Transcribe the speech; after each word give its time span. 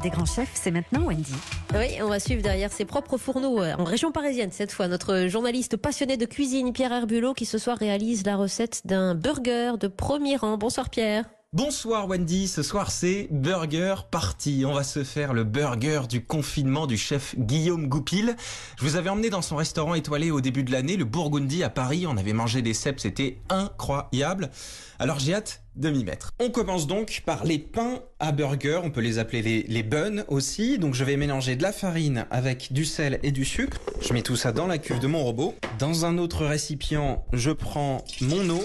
des 0.00 0.10
grands 0.10 0.24
chefs, 0.24 0.52
c'est 0.54 0.70
maintenant 0.70 1.06
Wendy. 1.06 1.34
Oui, 1.74 1.98
on 2.02 2.08
va 2.08 2.18
suivre 2.18 2.42
derrière 2.42 2.72
ses 2.72 2.84
propres 2.84 3.16
fourneaux 3.16 3.60
euh, 3.60 3.74
en 3.78 3.84
région 3.84 4.12
parisienne 4.12 4.50
cette 4.50 4.72
fois. 4.72 4.88
Notre 4.88 5.26
journaliste 5.28 5.76
passionné 5.76 6.16
de 6.16 6.26
cuisine, 6.26 6.72
Pierre 6.72 6.92
Herbulot, 6.92 7.34
qui 7.34 7.46
ce 7.46 7.58
soir 7.58 7.76
réalise 7.76 8.24
la 8.24 8.36
recette 8.36 8.82
d'un 8.84 9.14
burger 9.14 9.72
de 9.78 9.88
premier 9.88 10.36
rang. 10.36 10.56
Bonsoir 10.56 10.90
Pierre. 10.90 11.24
Bonsoir 11.54 12.08
Wendy, 12.08 12.48
ce 12.48 12.64
soir 12.64 12.90
c'est 12.90 13.28
Burger 13.30 13.94
Party. 14.10 14.64
On 14.66 14.72
va 14.72 14.82
se 14.82 15.04
faire 15.04 15.32
le 15.32 15.44
burger 15.44 16.00
du 16.08 16.20
confinement 16.20 16.88
du 16.88 16.96
chef 16.96 17.38
Guillaume 17.38 17.86
Goupil. 17.86 18.34
Je 18.76 18.82
vous 18.82 18.96
avais 18.96 19.08
emmené 19.08 19.30
dans 19.30 19.40
son 19.40 19.54
restaurant 19.54 19.94
étoilé 19.94 20.32
au 20.32 20.40
début 20.40 20.64
de 20.64 20.72
l'année, 20.72 20.96
le 20.96 21.04
Bourgondi 21.04 21.62
à 21.62 21.70
Paris. 21.70 22.08
On 22.08 22.16
avait 22.16 22.32
mangé 22.32 22.60
des 22.60 22.74
cèpes, 22.74 22.98
c'était 22.98 23.38
incroyable. 23.50 24.50
Alors 24.98 25.20
j'ai 25.20 25.32
hâte 25.32 25.62
de 25.76 25.90
m'y 25.90 26.02
mettre. 26.02 26.32
On 26.40 26.50
commence 26.50 26.88
donc 26.88 27.22
par 27.24 27.44
les 27.44 27.60
pains 27.60 28.00
à 28.18 28.32
burger, 28.32 28.80
on 28.82 28.90
peut 28.90 29.00
les 29.00 29.20
appeler 29.20 29.64
les 29.68 29.82
buns 29.84 30.24
aussi. 30.26 30.78
Donc 30.80 30.94
je 30.94 31.04
vais 31.04 31.16
mélanger 31.16 31.54
de 31.54 31.62
la 31.62 31.70
farine 31.72 32.26
avec 32.32 32.72
du 32.72 32.84
sel 32.84 33.20
et 33.22 33.30
du 33.30 33.44
sucre. 33.44 33.78
Je 34.00 34.12
mets 34.12 34.22
tout 34.22 34.34
ça 34.34 34.50
dans 34.50 34.66
la 34.66 34.78
cuve 34.78 34.98
de 34.98 35.06
mon 35.06 35.22
robot. 35.22 35.54
Dans 35.78 36.04
un 36.04 36.18
autre 36.18 36.46
récipient, 36.46 37.24
je 37.32 37.52
prends 37.52 38.04
mon 38.20 38.50
eau, 38.50 38.64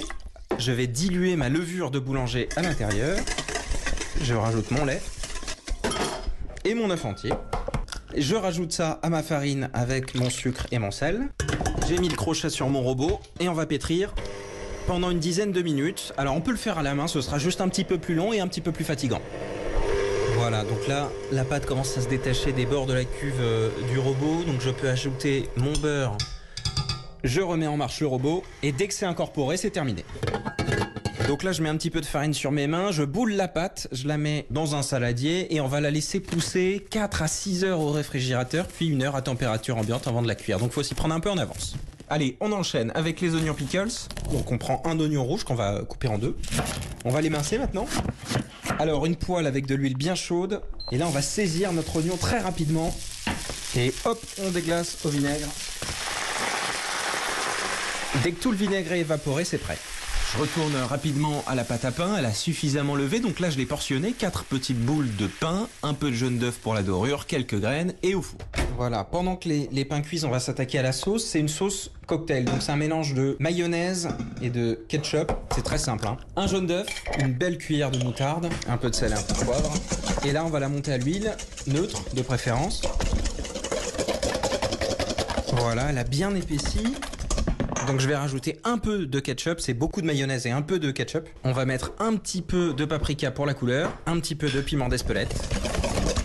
je 0.59 0.71
vais 0.73 0.87
diluer 0.87 1.35
ma 1.35 1.49
levure 1.49 1.89
de 1.89 1.99
boulanger 1.99 2.49
à 2.55 2.61
l'intérieur. 2.61 3.17
Je 4.21 4.33
rajoute 4.33 4.71
mon 4.71 4.85
lait 4.85 5.01
et 6.65 6.73
mon 6.75 6.91
œuf 6.91 7.05
entier. 7.05 7.31
Je 8.15 8.35
rajoute 8.35 8.71
ça 8.73 8.99
à 9.01 9.09
ma 9.09 9.23
farine 9.23 9.69
avec 9.73 10.15
mon 10.15 10.29
sucre 10.29 10.67
et 10.71 10.79
mon 10.79 10.91
sel. 10.91 11.29
J'ai 11.87 11.97
mis 11.97 12.09
le 12.09 12.15
crochet 12.15 12.49
sur 12.49 12.67
mon 12.69 12.81
robot 12.81 13.19
et 13.39 13.47
on 13.47 13.53
va 13.53 13.65
pétrir 13.65 14.13
pendant 14.85 15.09
une 15.11 15.19
dizaine 15.19 15.51
de 15.51 15.61
minutes. 15.61 16.13
Alors 16.17 16.35
on 16.35 16.41
peut 16.41 16.51
le 16.51 16.57
faire 16.57 16.77
à 16.77 16.83
la 16.83 16.93
main, 16.93 17.07
ce 17.07 17.21
sera 17.21 17.39
juste 17.39 17.61
un 17.61 17.69
petit 17.69 17.85
peu 17.85 17.97
plus 17.97 18.15
long 18.15 18.33
et 18.33 18.39
un 18.39 18.47
petit 18.47 18.61
peu 18.61 18.71
plus 18.71 18.85
fatigant. 18.85 19.21
Voilà, 20.35 20.63
donc 20.63 20.87
là, 20.87 21.09
la 21.31 21.45
pâte 21.45 21.65
commence 21.65 21.97
à 21.97 22.01
se 22.01 22.07
détacher 22.07 22.51
des 22.51 22.65
bords 22.65 22.85
de 22.85 22.93
la 22.93 23.05
cuve 23.05 23.33
euh, 23.39 23.69
du 23.91 23.97
robot. 23.97 24.43
Donc 24.45 24.61
je 24.61 24.69
peux 24.69 24.89
ajouter 24.89 25.49
mon 25.57 25.73
beurre. 25.73 26.17
Je 27.23 27.41
remets 27.41 27.67
en 27.67 27.75
marche 27.75 27.99
le 27.99 28.07
robot 28.07 28.43
et 28.63 28.71
dès 28.71 28.87
que 28.87 28.93
c'est 28.93 29.05
incorporé, 29.05 29.57
c'est 29.57 29.71
terminé. 29.71 30.05
Donc 31.27 31.43
là, 31.43 31.51
je 31.51 31.61
mets 31.61 31.69
un 31.69 31.77
petit 31.77 31.89
peu 31.89 32.01
de 32.01 32.05
farine 32.05 32.33
sur 32.33 32.51
mes 32.51 32.65
mains, 32.65 32.91
je 32.91 33.03
boule 33.03 33.33
la 33.33 33.47
pâte, 33.47 33.87
je 33.91 34.07
la 34.07 34.17
mets 34.17 34.47
dans 34.49 34.73
un 34.75 34.81
saladier 34.81 35.53
et 35.53 35.61
on 35.61 35.67
va 35.67 35.79
la 35.79 35.91
laisser 35.91 36.19
pousser 36.21 36.83
4 36.89 37.21
à 37.21 37.27
6 37.27 37.65
heures 37.65 37.79
au 37.81 37.91
réfrigérateur, 37.91 38.65
puis 38.67 38.87
une 38.87 39.03
heure 39.03 39.15
à 39.15 39.21
température 39.21 39.77
ambiante 39.77 40.07
avant 40.07 40.21
de 40.21 40.27
la 40.27 40.35
cuire. 40.35 40.59
Donc 40.59 40.71
faut 40.71 40.81
s'y 40.81 40.95
prendre 40.95 41.13
un 41.13 41.19
peu 41.19 41.29
en 41.29 41.37
avance. 41.37 41.75
Allez, 42.09 42.37
on 42.39 42.51
enchaîne 42.51 42.91
avec 42.95 43.21
les 43.21 43.35
oignons 43.35 43.53
pickles. 43.53 43.91
Donc 44.31 44.51
on 44.51 44.57
prend 44.57 44.81
un 44.85 44.99
oignon 44.99 45.23
rouge 45.23 45.43
qu'on 45.43 45.55
va 45.55 45.81
couper 45.83 46.07
en 46.07 46.17
deux. 46.17 46.35
On 47.05 47.11
va 47.11 47.21
l'émincer 47.21 47.59
maintenant. 47.59 47.85
Alors 48.79 49.05
une 49.05 49.15
poêle 49.15 49.45
avec 49.45 49.67
de 49.67 49.75
l'huile 49.75 49.97
bien 49.97 50.15
chaude. 50.15 50.61
Et 50.91 50.97
là 50.97 51.05
on 51.05 51.11
va 51.11 51.21
saisir 51.21 51.73
notre 51.73 51.97
oignon 51.97 52.17
très 52.17 52.39
rapidement. 52.39 52.95
Et 53.75 53.93
hop, 54.05 54.19
on 54.43 54.49
déglace 54.49 55.05
au 55.05 55.09
vinaigre. 55.09 55.47
Dès 58.23 58.31
que 58.31 58.41
tout 58.41 58.51
le 58.51 58.57
vinaigre 58.57 58.91
est 58.91 59.01
évaporé, 59.01 59.45
c'est 59.45 59.57
prêt. 59.57 59.77
Je 60.33 60.39
retourne 60.39 60.75
rapidement 60.87 61.43
à 61.47 61.55
la 61.55 61.63
pâte 61.63 61.85
à 61.85 61.91
pain, 61.91 62.15
elle 62.17 62.25
a 62.25 62.33
suffisamment 62.33 62.95
levé, 62.95 63.19
donc 63.19 63.39
là 63.39 63.49
je 63.49 63.57
l'ai 63.57 63.65
portionné, 63.65 64.11
4 64.11 64.43
petites 64.43 64.79
boules 64.79 65.09
de 65.15 65.25
pain, 65.25 65.67
un 65.81 65.95
peu 65.95 66.11
de 66.11 66.15
jaune 66.15 66.37
d'œuf 66.37 66.59
pour 66.59 66.75
la 66.75 66.83
dorure, 66.83 67.25
quelques 67.25 67.59
graines 67.59 67.93
et 68.03 68.13
au 68.13 68.21
four. 68.21 68.39
Voilà, 68.77 69.03
pendant 69.03 69.35
que 69.35 69.49
les, 69.49 69.85
pains 69.85 70.01
cuisent, 70.01 70.25
on 70.25 70.29
va 70.29 70.39
s'attaquer 70.39 70.79
à 70.79 70.83
la 70.83 70.91
sauce. 70.91 71.25
C'est 71.25 71.39
une 71.39 71.47
sauce 71.47 71.91
cocktail, 72.05 72.45
donc 72.45 72.61
c'est 72.61 72.71
un 72.71 72.77
mélange 72.77 73.13
de 73.13 73.37
mayonnaise 73.39 74.09
et 74.41 74.49
de 74.49 74.79
ketchup. 74.87 75.31
C'est 75.55 75.63
très 75.63 75.77
simple. 75.77 76.07
Hein. 76.07 76.17
Un 76.35 76.47
jaune 76.47 76.67
d'œuf, 76.67 76.87
une 77.19 77.33
belle 77.33 77.57
cuillère 77.57 77.91
de 77.91 78.01
moutarde, 78.03 78.49
un 78.67 78.77
peu 78.77 78.89
de 78.89 78.95
sel 78.95 79.11
et 79.11 79.15
un 79.15 79.21
peu 79.21 79.33
de 79.33 79.45
poivre. 79.45 79.73
Et 80.23 80.31
là, 80.31 80.45
on 80.45 80.49
va 80.49 80.59
la 80.59 80.69
monter 80.69 80.93
à 80.93 80.97
l'huile, 80.97 81.35
neutre 81.67 82.03
de 82.13 82.21
préférence. 82.21 82.83
Voilà, 85.53 85.87
elle 85.89 85.97
a 85.97 86.03
bien 86.03 86.33
épaissi. 86.35 86.83
Donc 87.89 88.01
je 88.01 88.07
vais 88.07 88.15
rajouter 88.15 88.59
un 88.65 88.77
peu 88.77 89.07
de 89.07 89.19
ketchup, 89.19 89.59
c'est 89.59 89.73
beaucoup 89.73 90.01
de 90.01 90.05
mayonnaise 90.05 90.45
et 90.45 90.51
un 90.51 90.61
peu 90.61 90.77
de 90.77 90.91
ketchup. 90.91 91.27
On 91.43 91.53
va 91.53 91.65
mettre 91.65 91.91
un 91.97 92.15
petit 92.17 92.43
peu 92.43 92.71
de 92.71 92.85
paprika 92.85 93.31
pour 93.31 93.47
la 93.47 93.55
couleur, 93.55 93.91
un 94.05 94.19
petit 94.19 94.35
peu 94.35 94.47
de 94.47 94.61
piment 94.61 94.89
d'Espelette. 94.89 95.33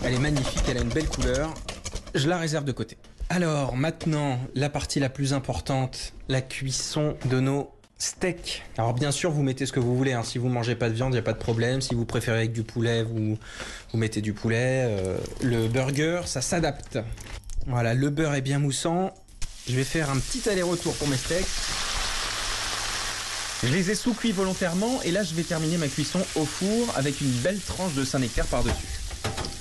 Elle 0.03 0.13
est 0.13 0.19
magnifique, 0.19 0.61
elle 0.69 0.77
a 0.77 0.81
une 0.81 0.89
belle 0.89 1.09
couleur. 1.09 1.51
Je 2.13 2.29
la 2.29 2.37
réserve 2.37 2.65
de 2.65 2.71
côté. 2.71 2.97
Alors 3.29 3.75
maintenant, 3.75 4.39
la 4.53 4.69
partie 4.69 4.99
la 4.99 5.09
plus 5.09 5.33
importante, 5.33 6.13
la 6.29 6.41
cuisson 6.41 7.17
de 7.31 7.39
nos 7.39 7.71
steaks. 7.97 8.61
Alors 8.77 8.93
bien 8.93 9.09
sûr, 9.09 9.31
vous 9.31 9.41
mettez 9.41 9.65
ce 9.65 9.73
que 9.73 9.79
vous 9.79 9.97
voulez. 9.97 10.13
hein. 10.13 10.21
Si 10.21 10.37
vous 10.37 10.49
mangez 10.49 10.75
pas 10.75 10.89
de 10.89 10.93
viande, 10.93 11.13
il 11.13 11.15
n'y 11.15 11.19
a 11.19 11.23
pas 11.23 11.33
de 11.33 11.39
problème. 11.39 11.81
Si 11.81 11.95
vous 11.95 12.05
préférez 12.05 12.37
avec 12.37 12.53
du 12.53 12.61
poulet, 12.61 13.01
vous, 13.01 13.39
vous 13.91 13.97
mettez 13.97 14.21
du 14.21 14.33
poulet. 14.33 14.85
Euh, 14.87 15.17
le 15.41 15.67
burger, 15.67 16.21
ça 16.25 16.41
s'adapte. 16.41 16.99
Voilà, 17.65 17.95
le 17.95 18.11
beurre 18.11 18.35
est 18.35 18.41
bien 18.41 18.59
moussant. 18.59 19.11
Je 19.67 19.75
vais 19.75 19.83
faire 19.83 20.11
un 20.11 20.19
petit 20.19 20.47
aller-retour 20.47 20.93
pour 20.95 21.07
mes 21.07 21.17
steaks. 21.17 21.47
Je 23.63 23.73
les 23.73 23.89
ai 23.89 23.95
sous-cuits 23.95 24.31
volontairement 24.31 25.01
et 25.03 25.11
là 25.11 25.23
je 25.23 25.33
vais 25.33 25.41
terminer 25.41 25.77
ma 25.77 25.87
cuisson 25.87 26.19
au 26.35 26.45
four 26.45 26.87
avec 26.95 27.19
une 27.19 27.31
belle 27.31 27.59
tranche 27.59 27.95
de 27.95 28.03
Saint-Nectaire 28.03 28.45
par-dessus. 28.45 28.85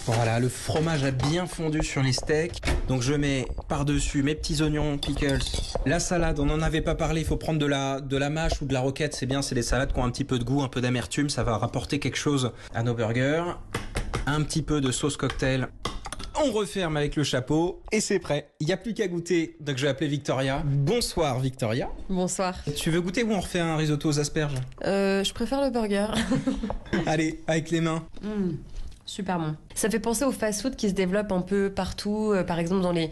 Voilà, 0.07 0.41
le 0.41 0.51
fromage 0.51 1.05
a 1.05 1.11
bien 1.11 1.47
fondu 1.47 1.83
sur 1.83 2.03
les 2.03 2.13
steaks. 2.13 2.61
Donc 2.87 3.01
je 3.01 3.15
mets 3.15 3.47
par-dessus 3.69 4.23
mes 4.23 4.35
petits 4.35 4.61
oignons, 4.61 4.99
pickles. 4.99 5.41
La 5.87 5.99
salade, 6.01 6.39
on 6.39 6.45
n'en 6.45 6.61
avait 6.61 6.83
pas 6.83 6.95
parlé, 6.95 7.23
il 7.23 7.27
faut 7.27 7.39
prendre 7.39 7.59
de 7.59 7.65
la, 7.65 8.03
de 8.03 8.17
la 8.19 8.29
mâche 8.29 8.61
ou 8.61 8.67
de 8.67 8.75
la 8.75 8.81
roquette, 8.81 9.15
c'est 9.15 9.25
bien, 9.25 9.41
c'est 9.41 9.55
des 9.55 9.63
salades 9.63 9.95
qui 9.95 9.99
ont 9.99 10.05
un 10.05 10.11
petit 10.11 10.25
peu 10.25 10.39
de 10.39 10.45
goût, 10.45 10.63
un 10.63 10.69
peu 10.69 10.83
d'amertume, 10.83 11.31
ça 11.31 11.43
va 11.45 11.57
rapporter 11.57 11.99
quelque 11.99 12.19
chose 12.19 12.53
à 12.75 12.83
nos 12.83 12.93
burgers. 12.93 13.45
Un 14.27 14.43
petit 14.43 14.61
peu 14.61 14.83
de 14.83 14.91
sauce 14.91 15.17
cocktail 15.17 15.69
on 16.43 16.53
referme 16.53 16.97
avec 16.97 17.17
le 17.17 17.25
chapeau 17.25 17.83
et 17.93 18.01
c'est 18.01 18.19
prêt. 18.19 18.51
Il 18.61 18.67
n'y 18.67 18.73
a 18.73 18.77
plus 18.77 18.95
qu'à 18.95 19.09
goûter. 19.09 19.57
Donc 19.61 19.77
je 19.77 19.83
vais 19.83 19.89
appeler 19.89 20.09
Victoria. 20.09 20.63
Bonsoir 20.65 21.39
Victoria. 21.41 21.91
Bonsoir. 22.09 22.57
Tu 22.77 22.91
veux 22.91 23.01
goûter 23.01 23.23
ou 23.23 23.33
on 23.33 23.41
refait 23.41 23.61
un 23.61 23.77
risotto 23.77 24.09
aux 24.09 24.19
asperges? 24.19 24.55
Euh, 24.85 25.23
je 25.25 25.33
préfère 25.33 25.63
le 25.63 25.71
burger. 25.71 26.09
Allez, 27.07 27.41
avec 27.47 27.71
les 27.71 27.81
mains. 27.81 28.05
Mm, 28.23 28.57
super 29.07 29.39
bon. 29.39 29.57
Ça 29.75 29.91
fait 29.91 30.01
penser 30.01 30.25
au 30.25 30.33
fast-food 30.33 30.77
qui 30.77 30.89
se 30.89 30.95
développe 30.95 31.33
un 31.33 31.43
peu 31.43 31.71
partout, 31.71 32.33
euh, 32.33 32.43
par 32.43 32.59
exemple 32.59 32.83
dans 32.83 32.93
les 32.93 33.11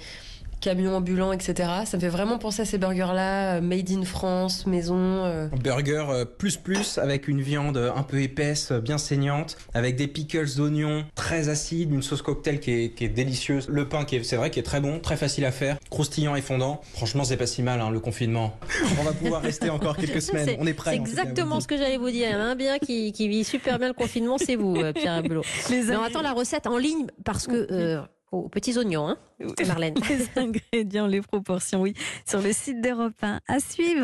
camions 0.63 0.97
ambulants, 0.97 1.33
etc. 1.33 1.69
Ça 1.85 1.97
me 1.99 2.01
fait 2.01 2.09
vraiment 2.09 2.39
penser 2.39 2.63
à 2.63 2.65
ces 2.65 2.79
burgers-là, 2.79 3.57
euh, 3.57 3.61
made 3.61 3.91
in 3.91 4.05
France, 4.05 4.67
maison. 4.67 4.95
euh. 4.97 5.49
Burger 5.63 6.07
euh, 6.09 6.25
plus 6.25 6.57
plus 6.57 6.97
avec 6.99 7.29
une 7.29 7.43
viande 7.43 7.77
un 7.77 8.03
peu 8.03 8.23
épaisse, 8.23 8.73
bien 8.73 8.97
saignante, 8.97 9.59
avec 9.75 9.97
des 9.97 10.07
pickles 10.07 10.49
d'oignons 10.57 11.05
très 11.15 11.49
acides, 11.49 11.93
une 11.93 12.03
sauce 12.03 12.23
cocktail 12.23 12.61
qui 12.61 12.71
est, 12.71 12.95
qui 12.95 13.05
est 13.05 13.09
délicieuse. 13.09 13.69
Le 13.69 13.89
pain 13.89 14.05
qui 14.05 14.17
est, 14.17 14.23
c'est 14.25 14.37
vrai, 14.37 14.51
qui 14.51 14.61
est 14.61 14.63
très 14.63 14.81
bon, 14.81 15.01
très 15.01 15.17
facile 15.17 15.45
à 15.45 15.51
faire, 15.53 15.77
croustillant 15.91 16.37
et 16.37 16.41
fondant. 16.43 16.81
Franchement, 16.95 17.25
c'est 17.25 17.37
pas 17.37 17.47
si 17.47 17.63
mal 17.63 17.81
hein, 17.81 17.91
le 17.91 18.01
confinement. 18.01 18.57
On 19.01 19.03
va 19.03 19.13
pouvoir 19.13 19.43
rester 19.43 19.69
encore 19.69 19.97
quelques 19.97 20.23
semaines. 20.23 20.47
C'est 20.47 20.59
On 20.61 20.67
est 20.67 20.75
prêt. 20.75 20.93
c'est 20.93 20.97
exactement 20.97 21.61
ce 21.61 21.67
que 21.67 21.77
j'allais 21.77 21.99
vous 21.99 22.11
dire. 22.11 22.39
Un 22.41 22.55
bien 22.55 22.79
qui, 22.79 23.13
qui 23.13 23.29
vit 23.29 23.45
super 23.45 23.79
bien 23.79 23.89
le 23.89 23.95
confinement, 23.95 24.39
c'est 24.39 24.57
vous, 24.57 24.75
Pierre. 24.95 25.23
Les 25.71 25.83
Mais 25.83 25.97
on 25.97 26.03
attend 26.03 26.23
la 26.23 26.33
recette 26.33 26.67
en 26.67 26.79
ligne 26.79 27.07
parce 27.25 27.47
que 27.47 27.67
euh, 27.71 28.01
aux 28.33 28.49
petits 28.49 28.77
oignons, 28.79 29.09
hein, 29.09 29.19
Marlène. 29.67 29.95
Les 30.09 30.29
ingrédients, 30.37 31.07
les 31.07 31.21
proportions, 31.21 31.83
oui, 31.83 31.95
sur 32.27 32.41
le 32.41 32.53
site 32.53 32.81
d'Europe 32.81 33.13
1 33.23 33.41
à 33.47 33.61
suivre. 33.61 34.01